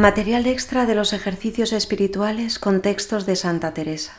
[0.00, 4.14] Material extra de los ejercicios espirituales con textos de Santa Teresa.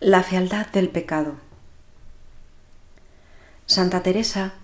[0.00, 1.34] La fealdad del pecado.
[3.66, 4.54] Santa Teresa,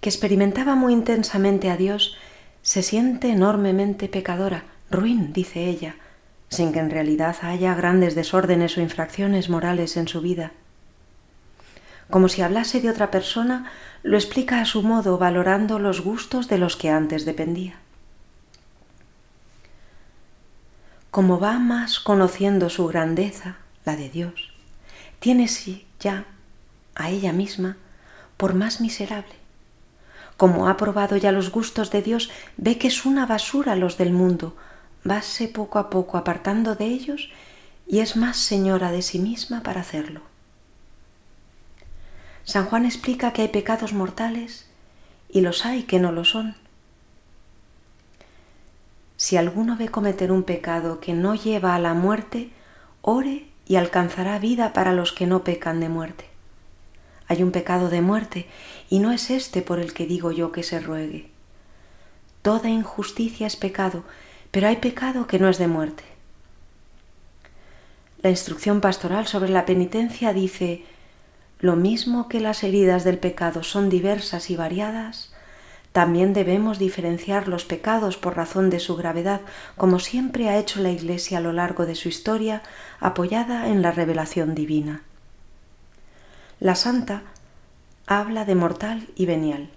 [0.00, 2.16] que experimentaba muy intensamente a Dios,
[2.62, 5.96] se siente enormemente pecadora, ruin, dice ella,
[6.48, 10.52] sin que en realidad haya grandes desórdenes o infracciones morales en su vida.
[12.08, 13.70] Como si hablase de otra persona,
[14.02, 17.83] lo explica a su modo, valorando los gustos de los que antes dependía.
[21.14, 24.50] Como va más conociendo su grandeza, la de Dios,
[25.20, 26.24] tiene sí ya
[26.96, 27.76] a ella misma
[28.36, 29.36] por más miserable.
[30.36, 34.10] Como ha probado ya los gustos de Dios, ve que es una basura los del
[34.10, 34.56] mundo,
[35.04, 37.30] vase poco a poco apartando de ellos
[37.86, 40.20] y es más señora de sí misma para hacerlo.
[42.42, 44.66] San Juan explica que hay pecados mortales
[45.28, 46.56] y los hay que no lo son
[49.16, 52.50] si alguno ve cometer un pecado que no lleva a la muerte,
[53.02, 56.26] ore y alcanzará vida para los que no pecan de muerte.
[57.26, 58.46] Hay un pecado de muerte
[58.90, 61.30] y no es este por el que digo yo que se ruegue.
[62.42, 64.04] Toda injusticia es pecado,
[64.50, 66.04] pero hay pecado que no es de muerte.
[68.22, 70.84] La instrucción pastoral sobre la penitencia dice,
[71.58, 75.33] lo mismo que las heridas del pecado son diversas y variadas,
[75.94, 79.42] también debemos diferenciar los pecados por razón de su gravedad,
[79.76, 82.64] como siempre ha hecho la Iglesia a lo largo de su historia,
[82.98, 85.04] apoyada en la revelación divina.
[86.58, 87.22] La Santa
[88.08, 89.70] habla de mortal y venial.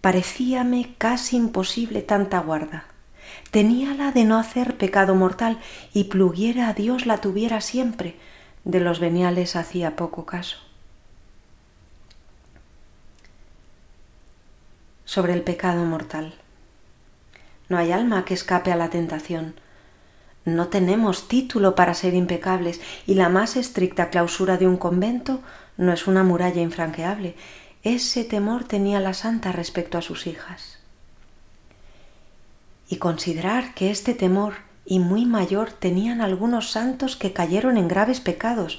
[0.00, 2.86] Parecíame casi imposible tanta guarda.
[3.50, 5.58] Teníala de no hacer pecado mortal
[5.92, 8.16] y pluguiera a Dios la tuviera siempre.
[8.64, 10.69] De los veniales hacía poco caso.
[15.10, 16.34] Sobre el pecado mortal.
[17.68, 19.56] No hay alma que escape a la tentación.
[20.44, 25.40] No tenemos título para ser impecables y la más estricta clausura de un convento
[25.76, 27.34] no es una muralla infranqueable.
[27.82, 30.78] Ese temor tenía la santa respecto a sus hijas.
[32.88, 38.20] Y considerar que este temor y muy mayor tenían algunos santos que cayeron en graves
[38.20, 38.78] pecados,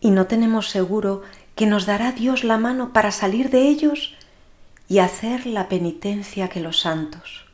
[0.00, 1.24] y no tenemos seguro
[1.56, 4.14] que nos dará Dios la mano para salir de ellos
[4.88, 7.46] y hacer la penitencia que los santos.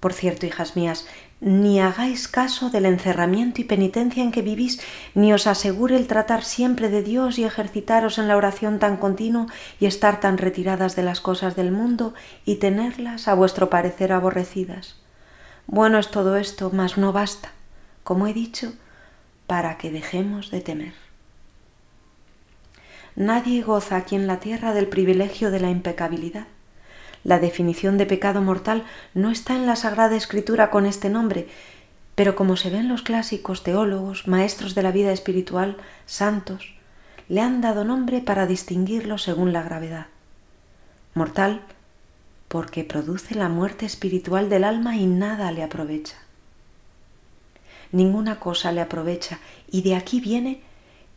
[0.00, 1.06] Por cierto, hijas mías,
[1.40, 4.80] ni hagáis caso del encerramiento y penitencia en que vivís,
[5.14, 9.46] ni os asegure el tratar siempre de Dios y ejercitaros en la oración tan continua
[9.78, 12.14] y estar tan retiradas de las cosas del mundo
[12.44, 14.96] y tenerlas a vuestro parecer aborrecidas.
[15.66, 17.50] Bueno es todo esto, mas no basta,
[18.04, 18.72] como he dicho,
[19.46, 21.05] para que dejemos de temer.
[23.16, 26.46] Nadie goza aquí en la tierra del privilegio de la impecabilidad.
[27.24, 28.84] La definición de pecado mortal
[29.14, 31.48] no está en la Sagrada Escritura con este nombre,
[32.14, 36.74] pero como se ven los clásicos teólogos, maestros de la vida espiritual, santos,
[37.28, 40.06] le han dado nombre para distinguirlo según la gravedad.
[41.14, 41.62] Mortal,
[42.48, 46.16] porque produce la muerte espiritual del alma y nada le aprovecha.
[47.92, 49.38] Ninguna cosa le aprovecha
[49.70, 50.60] y de aquí viene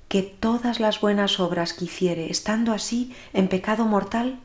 [0.09, 4.39] que todas las buenas obras que hiciere, estando así en pecado mortal,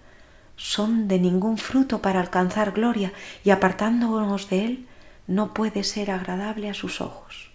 [0.56, 4.86] son de ningún fruto para alcanzar gloria y apartándonos de él,
[5.26, 7.50] no puede ser agradable a sus ojos.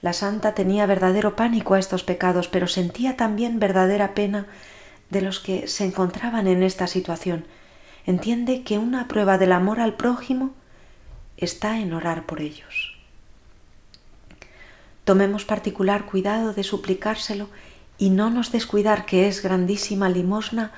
[0.00, 4.46] La santa tenía verdadero pánico a estos pecados, pero sentía también verdadera pena
[5.10, 7.44] de los que se encontraban en esta situación.
[8.06, 10.52] Entiende que una prueba del amor al prójimo
[11.36, 12.97] está en orar por ellos.
[15.08, 17.48] Tomemos particular cuidado de suplicárselo
[17.96, 20.70] y no nos descuidar que es grandísima limosna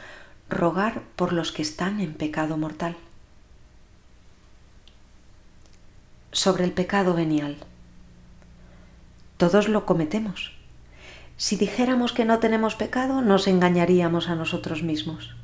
[0.48, 2.96] rogar por los que están en pecado mortal.
[6.30, 7.56] Sobre el pecado venial.
[9.36, 10.52] Todos lo cometemos.
[11.36, 15.34] Si dijéramos que no tenemos pecado, nos engañaríamos a nosotros mismos.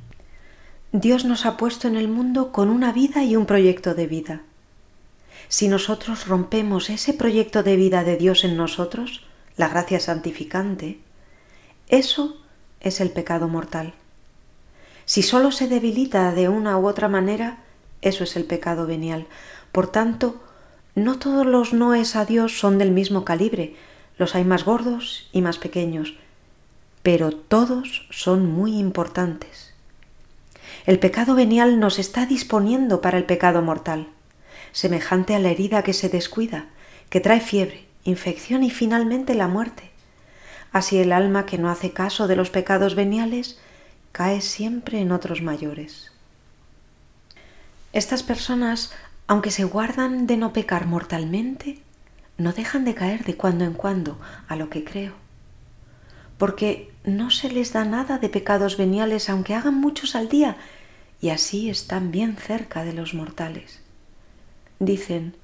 [0.93, 4.43] Dios nos ha puesto en el mundo con una vida y un proyecto de vida
[5.49, 9.25] si nosotros rompemos ese proyecto de vida de Dios en nosotros,
[9.57, 11.01] la gracia santificante,
[11.89, 12.37] eso
[12.81, 13.95] es el pecado mortal.
[15.05, 17.59] Si sólo se debilita de una u otra manera,
[18.03, 19.27] eso es el pecado venial.
[19.71, 20.41] Por tanto,
[20.95, 23.77] no todos los noes a Dios son del mismo calibre,
[24.19, 26.15] los hay más gordos y más pequeños,
[27.03, 29.75] pero todos son muy importantes.
[30.87, 34.09] El pecado venial nos está disponiendo para el pecado mortal
[34.77, 36.67] semejante a la herida que se descuida,
[37.09, 39.91] que trae fiebre, infección y finalmente la muerte.
[40.71, 43.59] Así el alma que no hace caso de los pecados veniales
[44.13, 46.13] cae siempre en otros mayores.
[47.95, 48.93] Estas personas,
[49.27, 51.79] aunque se guardan de no pecar mortalmente,
[52.37, 55.15] no dejan de caer de cuando en cuando, a lo que creo,
[56.37, 60.59] porque no se les da nada de pecados veniales aunque hagan muchos al día,
[61.23, 63.86] y así están bien cerca de los mortales.
[64.79, 65.35] Dicen,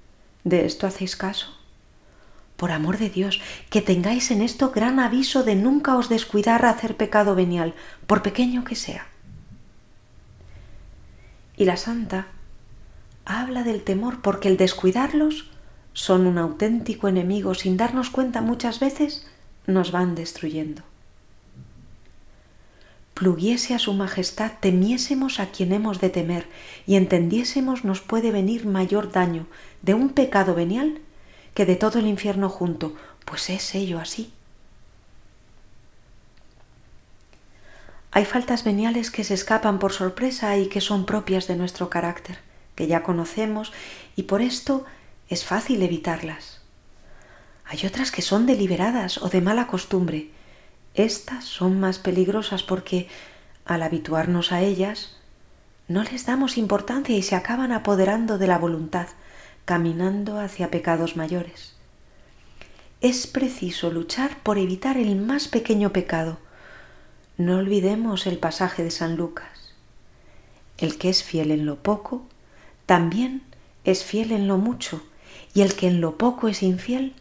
[0.44, 1.56] ¿de esto hacéis caso?
[2.56, 3.40] Por amor de Dios,
[3.70, 7.74] que tengáis en esto gran aviso de nunca os descuidar a hacer pecado venial,
[8.06, 9.06] por pequeño que sea.
[11.56, 12.28] Y la santa
[13.24, 15.50] habla del temor porque el descuidarlos
[15.92, 19.26] son un auténtico enemigo sin darnos cuenta muchas veces
[19.66, 20.82] nos van destruyendo.
[23.14, 26.46] Pluguiese a su majestad, temiésemos a quien hemos de temer
[26.86, 29.46] y entendiésemos nos puede venir mayor daño
[29.82, 31.00] de un pecado venial
[31.54, 32.94] que de todo el infierno junto,
[33.24, 34.32] pues es ello así.
[38.10, 42.38] Hay faltas veniales que se escapan por sorpresa y que son propias de nuestro carácter,
[42.74, 43.72] que ya conocemos
[44.16, 44.84] y por esto
[45.28, 46.60] es fácil evitarlas.
[47.64, 50.28] Hay otras que son deliberadas o de mala costumbre.
[50.94, 53.08] Estas son más peligrosas porque,
[53.64, 55.16] al habituarnos a ellas,
[55.88, 59.08] no les damos importancia y se acaban apoderando de la voluntad,
[59.64, 61.74] caminando hacia pecados mayores.
[63.00, 66.38] Es preciso luchar por evitar el más pequeño pecado.
[67.36, 69.74] No olvidemos el pasaje de San Lucas.
[70.78, 72.24] El que es fiel en lo poco,
[72.86, 73.42] también
[73.84, 75.02] es fiel en lo mucho
[75.54, 77.14] y el que en lo poco es infiel,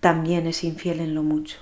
[0.00, 1.58] también es infiel en lo mucho.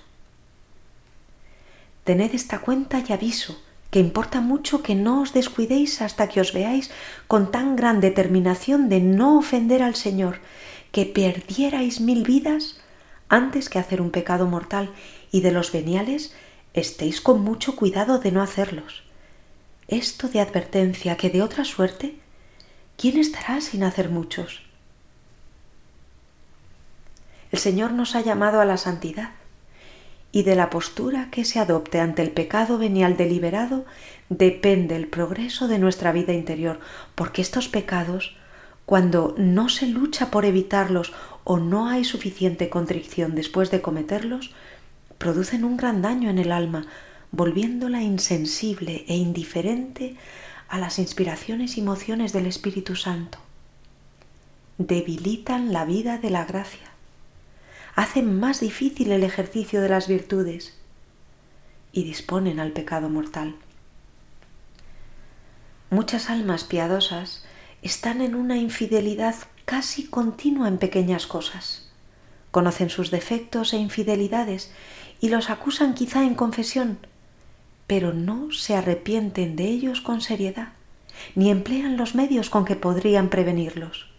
[2.05, 3.61] Tened esta cuenta y aviso,
[3.91, 6.91] que importa mucho que no os descuidéis hasta que os veáis
[7.26, 10.38] con tan gran determinación de no ofender al Señor,
[10.93, 12.81] que perdierais mil vidas
[13.29, 14.91] antes que hacer un pecado mortal,
[15.31, 16.35] y de los veniales
[16.75, 19.02] estéis con mucho cuidado de no hacerlos.
[19.88, 22.17] Esto de advertencia que de otra suerte,
[22.97, 24.62] ¿quién estará sin hacer muchos?
[27.52, 29.31] El Señor nos ha llamado a la santidad
[30.32, 33.85] y de la postura que se adopte ante el pecado venial deliberado
[34.29, 36.79] depende el progreso de nuestra vida interior,
[37.15, 38.37] porque estos pecados,
[38.87, 41.12] cuando no se lucha por evitarlos
[41.43, 44.55] o no hay suficiente contrición después de cometerlos,
[45.19, 46.87] producen un gran daño en el alma,
[47.33, 50.17] volviéndola insensible e indiferente
[50.69, 53.38] a las inspiraciones y emociones del Espíritu Santo.
[54.79, 56.90] Debilitan la vida de la gracia
[58.00, 60.75] hacen más difícil el ejercicio de las virtudes
[61.93, 63.56] y disponen al pecado mortal.
[65.91, 67.44] Muchas almas piadosas
[67.82, 69.35] están en una infidelidad
[69.67, 71.91] casi continua en pequeñas cosas.
[72.50, 74.73] Conocen sus defectos e infidelidades
[75.20, 76.99] y los acusan quizá en confesión,
[77.87, 80.73] pero no se arrepienten de ellos con seriedad,
[81.35, 84.10] ni emplean los medios con que podrían prevenirlos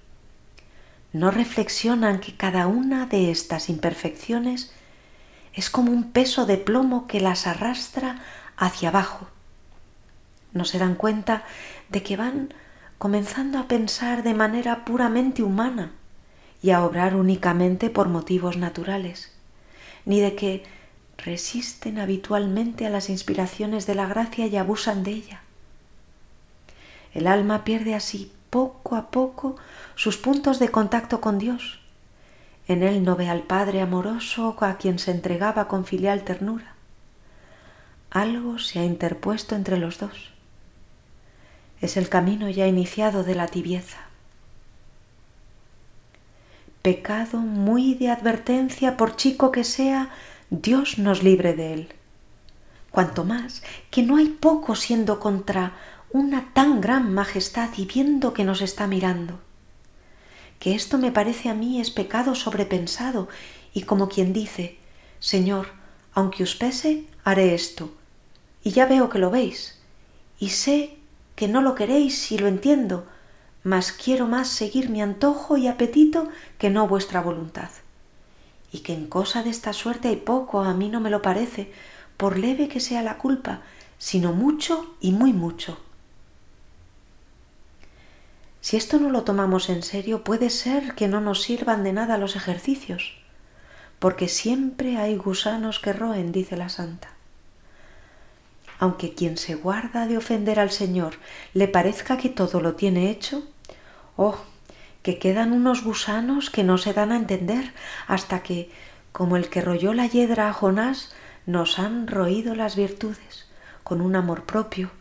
[1.14, 4.72] no reflexionan que cada una de estas imperfecciones
[5.54, 8.22] es como un peso de plomo que las arrastra
[8.56, 9.28] hacia abajo.
[10.54, 11.44] No se dan cuenta
[11.90, 12.54] de que van
[12.98, 15.92] comenzando a pensar de manera puramente humana
[16.62, 19.34] y a obrar únicamente por motivos naturales,
[20.06, 20.64] ni de que
[21.18, 25.42] resisten habitualmente a las inspiraciones de la gracia y abusan de ella.
[27.14, 29.56] El alma pierde así poco a poco
[29.96, 31.80] sus puntos de contacto con Dios.
[32.68, 36.76] En él no ve al Padre amoroso a quien se entregaba con filial ternura.
[38.12, 40.32] Algo se ha interpuesto entre los dos.
[41.80, 43.98] Es el camino ya iniciado de la tibieza.
[46.82, 50.10] Pecado muy de advertencia, por chico que sea,
[50.50, 51.94] Dios nos libre de él.
[52.92, 55.74] Cuanto más que no hay poco siendo contra
[56.14, 59.40] una tan gran majestad y viendo que nos está mirando.
[60.60, 63.30] Que esto me parece a mí es pecado sobrepensado
[63.74, 64.78] y como quien dice,
[65.20, 65.68] Señor,
[66.14, 67.94] aunque os pese, haré esto.
[68.64, 69.80] Y ya veo que lo veis,
[70.38, 70.98] y sé
[71.36, 73.06] que no lo queréis y lo entiendo,
[73.64, 76.28] mas quiero más seguir mi antojo y apetito
[76.58, 77.70] que no vuestra voluntad.
[78.72, 81.72] Y que en cosa de esta suerte hay poco, a mí no me lo parece,
[82.18, 83.62] por leve que sea la culpa,
[83.98, 85.78] sino mucho y muy mucho.
[88.62, 92.20] Si esto no lo tomamos en serio, puede ser que no nos sirvan de nada
[92.20, 93.18] los ejercicios,
[93.98, 97.10] porque siempre hay gusanos que roen, dice la santa.
[98.78, 101.16] Aunque quien se guarda de ofender al Señor
[101.54, 103.44] le parezca que todo lo tiene hecho,
[104.16, 104.38] oh,
[105.02, 107.74] que quedan unos gusanos que no se dan a entender
[108.08, 108.70] hasta que,
[109.12, 111.14] como el que royó la hiedra a Jonás,
[111.48, 113.48] nos han roído las virtudes,
[113.84, 114.92] con un amor propio,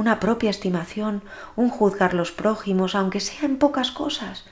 [0.00, 1.22] una propia estimación,
[1.56, 4.46] un juzgar los prójimos, aunque sea en pocas cosas,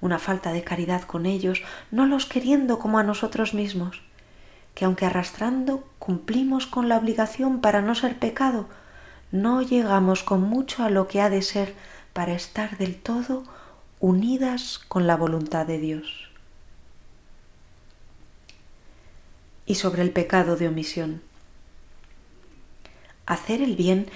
[0.00, 4.02] una falta de caridad con ellos, no los queriendo como a nosotros mismos,
[4.76, 8.68] que aunque arrastrando cumplimos con la obligación para no ser pecado,
[9.32, 11.74] no llegamos con mucho a lo que ha de ser
[12.12, 13.42] para estar del todo
[13.98, 16.30] unidas con la voluntad de Dios.
[19.66, 21.20] Y sobre el pecado de omisión.
[23.26, 24.06] Hacer el bien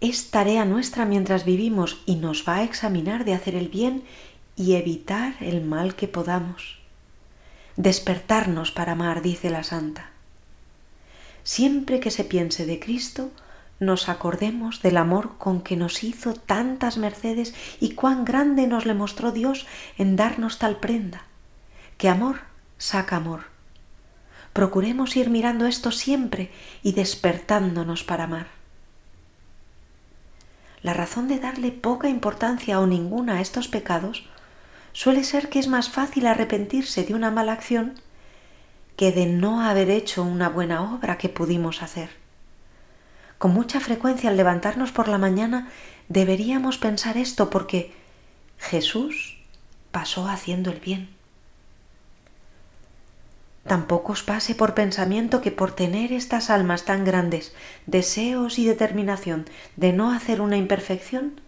[0.00, 4.04] es tarea nuestra mientras vivimos y nos va a examinar de hacer el bien
[4.56, 6.78] y evitar el mal que podamos.
[7.76, 10.10] Despertarnos para amar, dice la santa.
[11.42, 13.30] Siempre que se piense de Cristo,
[13.78, 18.94] nos acordemos del amor con que nos hizo tantas mercedes y cuán grande nos le
[18.94, 19.66] mostró Dios
[19.96, 21.24] en darnos tal prenda,
[21.96, 22.40] que amor
[22.76, 23.44] saca amor.
[24.52, 26.50] Procuremos ir mirando esto siempre
[26.82, 28.59] y despertándonos para amar.
[30.82, 34.24] La razón de darle poca importancia o ninguna a estos pecados
[34.92, 37.94] suele ser que es más fácil arrepentirse de una mala acción
[38.96, 42.10] que de no haber hecho una buena obra que pudimos hacer.
[43.38, 45.68] Con mucha frecuencia al levantarnos por la mañana
[46.08, 47.94] deberíamos pensar esto porque
[48.58, 49.38] Jesús
[49.90, 51.19] pasó haciendo el bien.
[53.66, 57.52] Tampoco os pase por pensamiento que por tener estas almas tan grandes,
[57.86, 59.44] deseos y determinación
[59.76, 61.40] de no hacer una imperfección,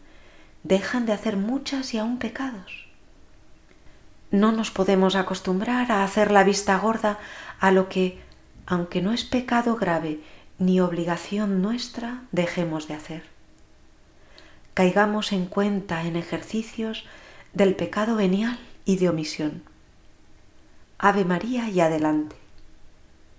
[0.62, 2.86] dejan de hacer muchas y aún pecados.
[4.30, 7.18] No nos podemos acostumbrar a hacer la vista gorda
[7.60, 8.20] a lo que,
[8.66, 10.20] aunque no es pecado grave
[10.58, 13.22] ni obligación nuestra, dejemos de hacer.
[14.74, 17.04] Caigamos en cuenta en ejercicios
[17.52, 19.71] del pecado venial y de omisión
[21.04, 22.41] Ave María y adelante.